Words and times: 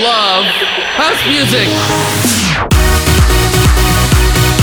love 0.00 0.46
house 0.96 1.20
music. 1.28 1.68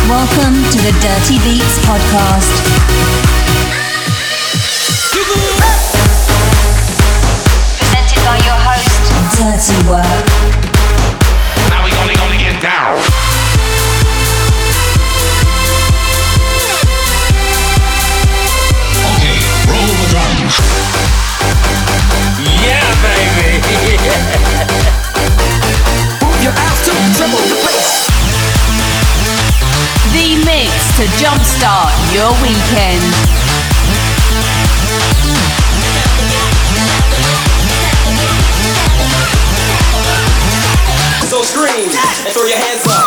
Welcome 0.10 0.64
to 0.72 0.78
the 0.82 0.92
Dirty 1.00 1.38
Beats 1.46 1.78
podcast. 1.86 2.54
Presented 7.78 8.22
by 8.26 8.38
your 8.48 8.58
host, 8.66 9.38
Dirty 9.38 9.78
Work. 9.88 10.67
To 30.98 31.04
jumpstart 31.22 31.94
your 32.12 32.32
weekend. 32.42 33.04
So 41.30 41.44
scream 41.44 41.92
and 42.26 42.34
throw 42.34 42.48
your 42.48 42.58
hands 42.58 42.88
up. 42.88 43.07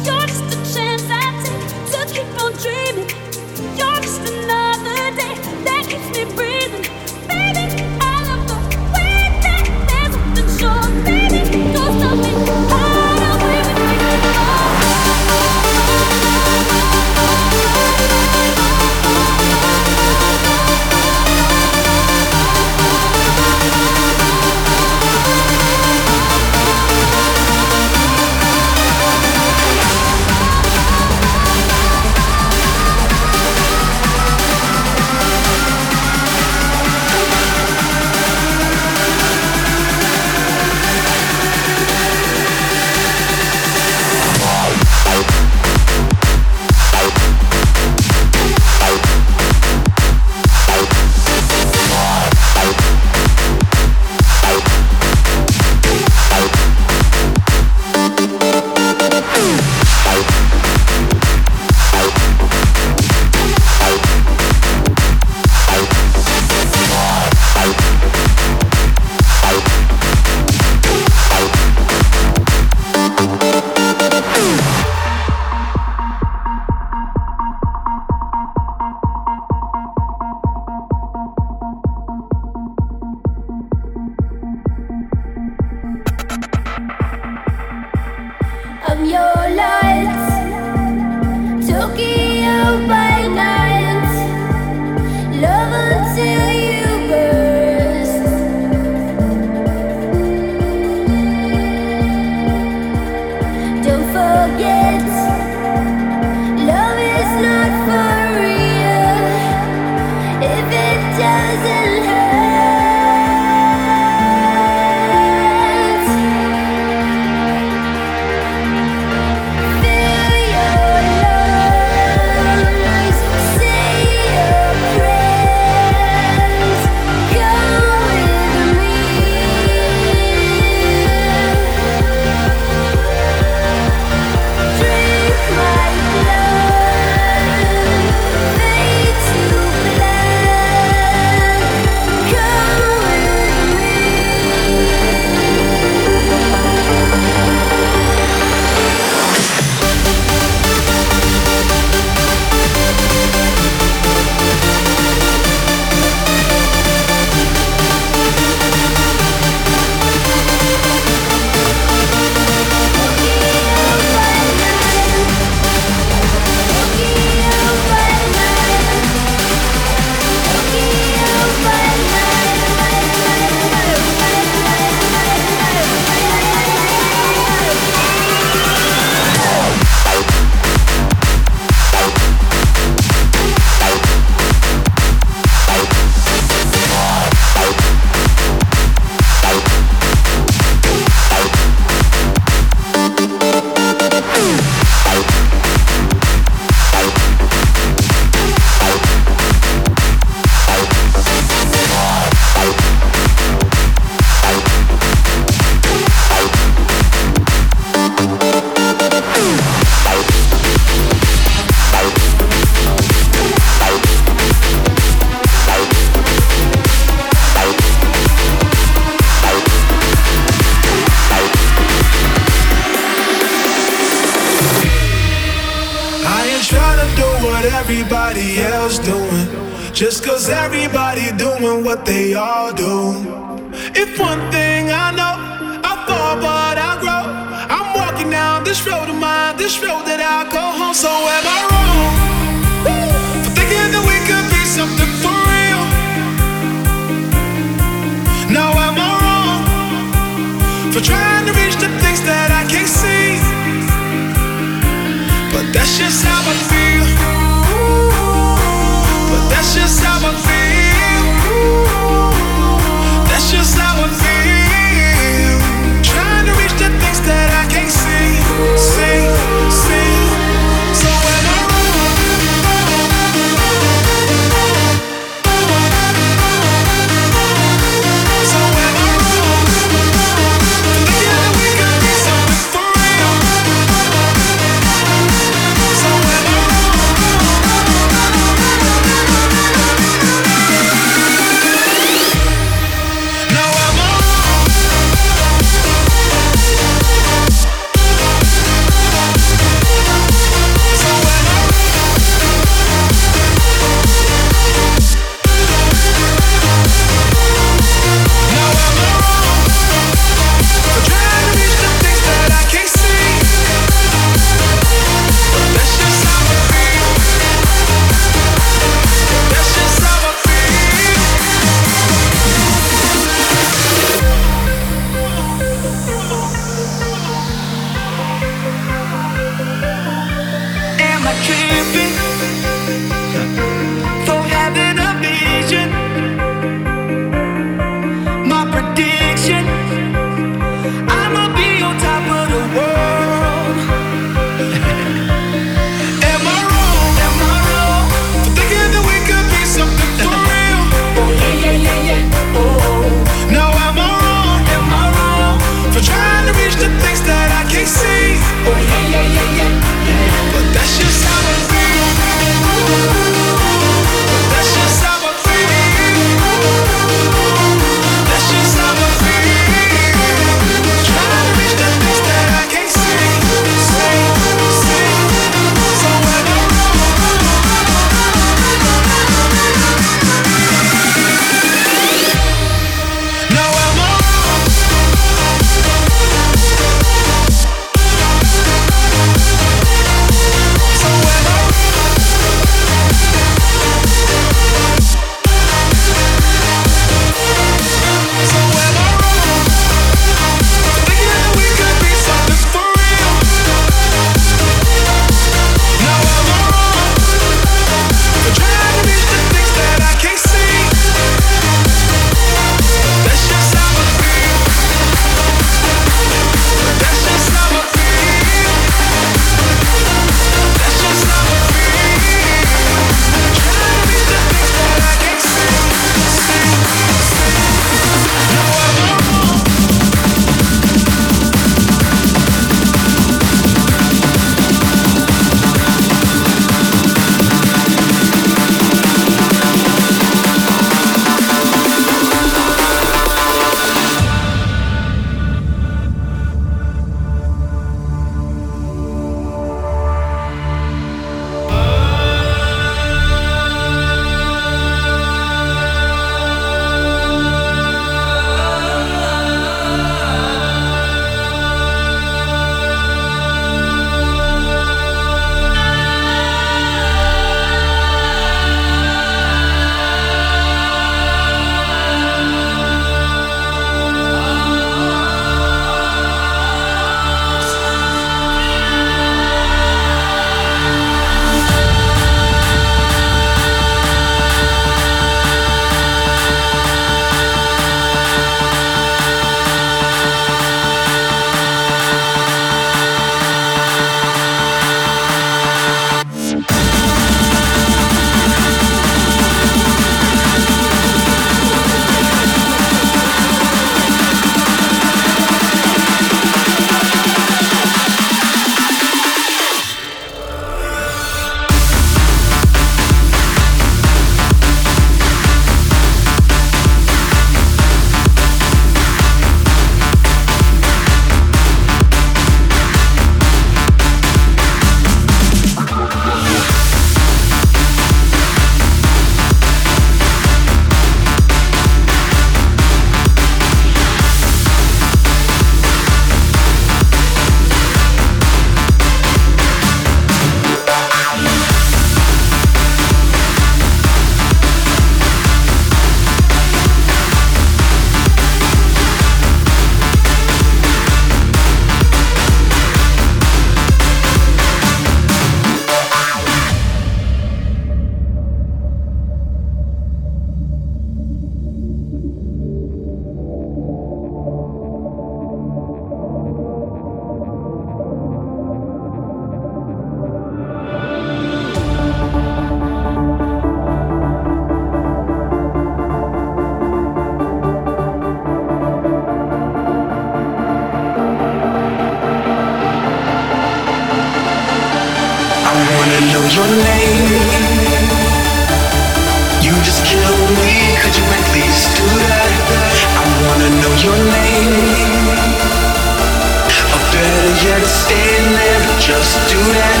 stay 598.10 598.36
in 598.38 598.52
there, 598.52 598.82
just 598.98 599.38
do 599.48 599.60
that. 599.78 600.00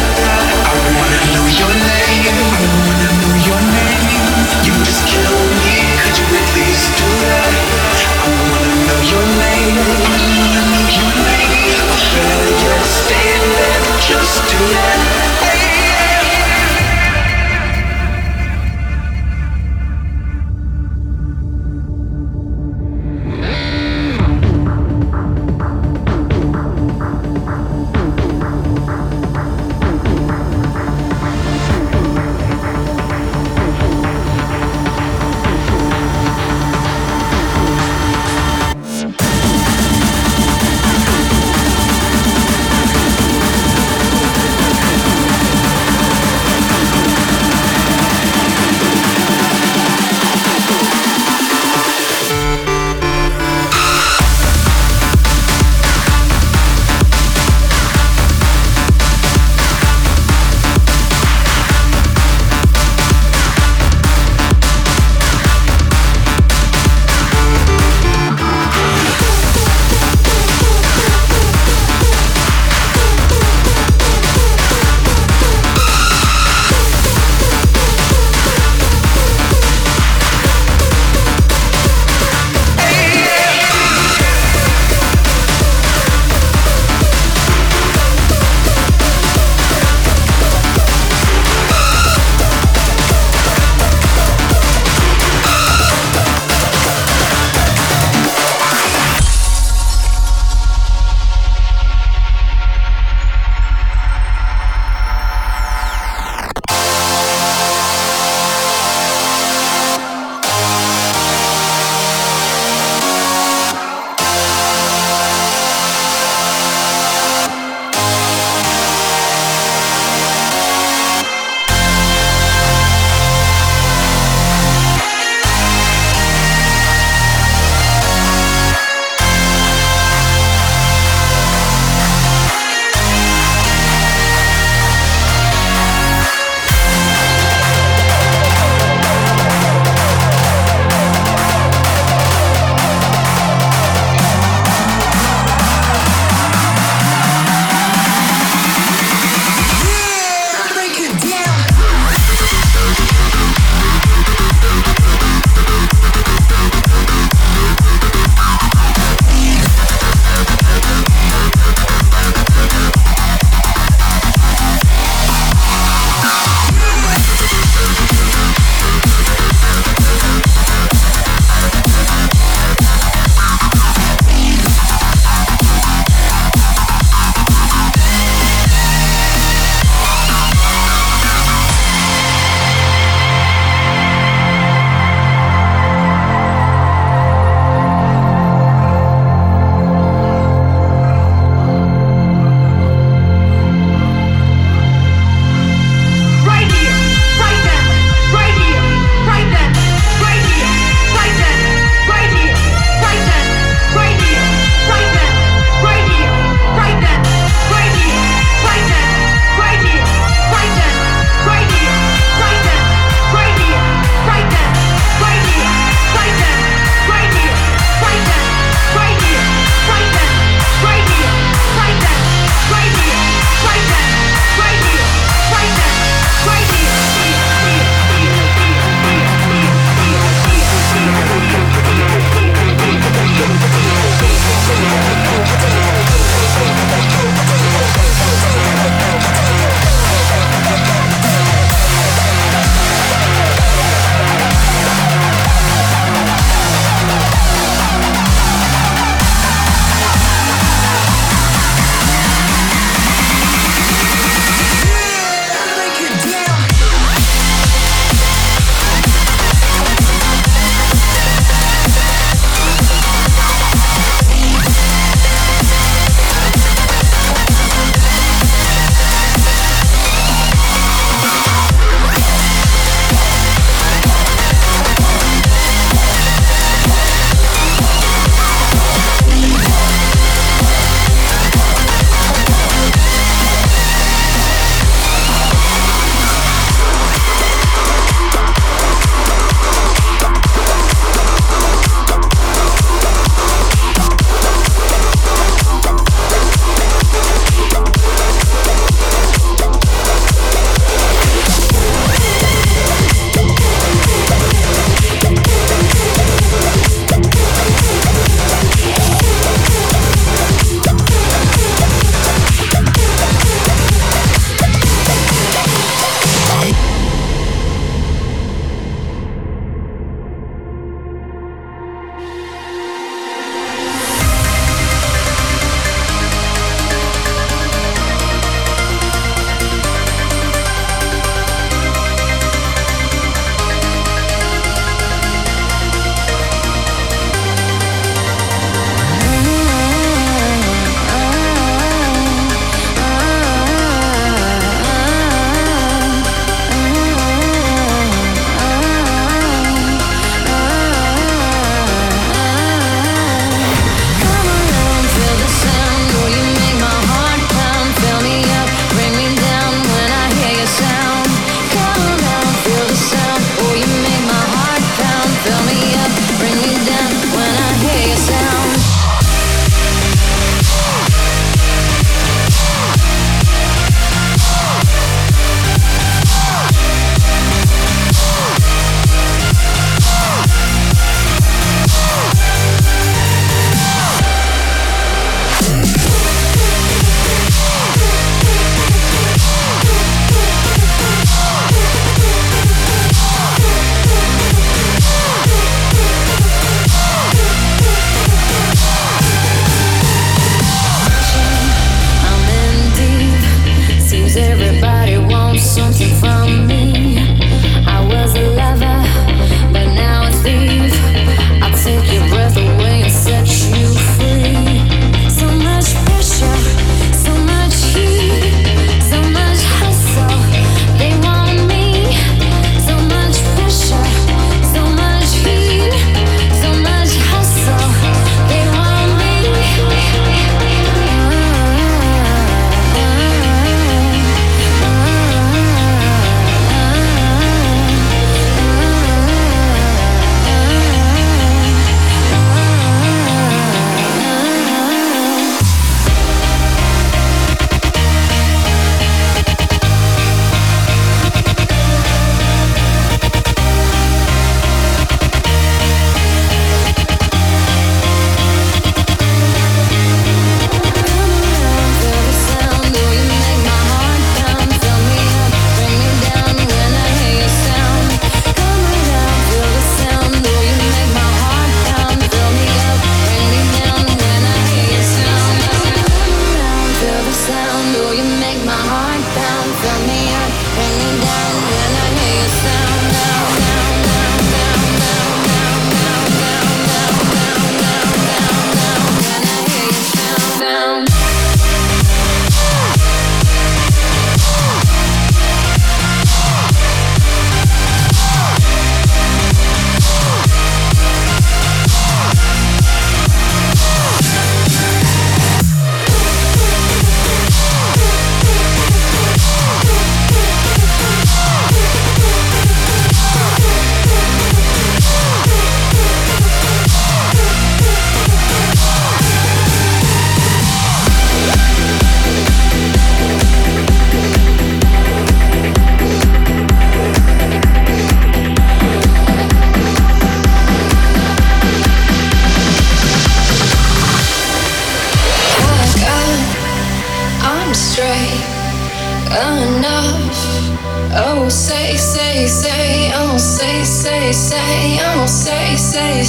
I 0.66 0.74
wanna 0.96 1.20
know 1.32 1.46
your 1.58 1.74
name. 1.86 2.09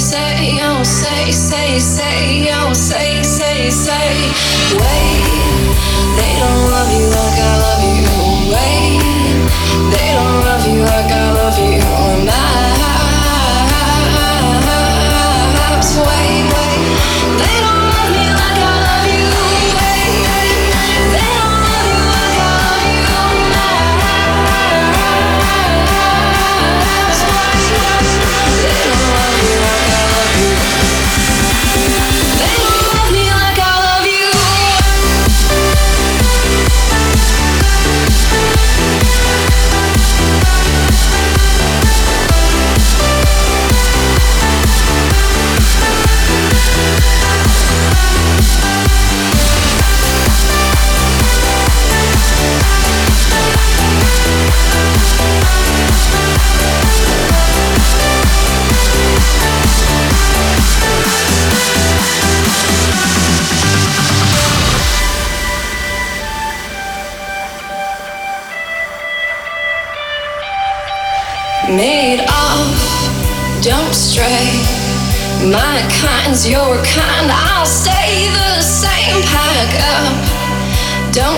say, 0.02 0.58
oh 0.62 0.82
say, 0.82 1.30
say, 1.30 1.78
say, 1.78 2.50
oh 2.52 2.72
say, 2.72 3.22
say, 3.22 3.70
say. 3.70 4.10
Wait, 4.74 5.22
they 6.18 6.32
don't 6.42 6.70
love 6.74 6.90
you 6.90 7.06
like 7.06 7.38
I 7.38 7.52
love 7.64 7.82
you. 7.86 8.10
Wait, 8.52 8.98
they 9.94 10.08
don't 10.12 10.44
love 10.44 10.66
you 10.66 10.82
like. 10.82 11.11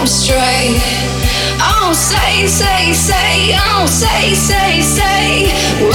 home 0.04 0.06
straight. 0.06 0.82
Oh, 1.60 1.92
say, 1.94 2.46
say, 2.46 2.92
say, 2.92 3.56
oh, 3.56 3.86
say, 3.86 4.34
say, 4.34 4.80
say. 4.82 5.93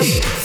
Hey! 0.00 0.39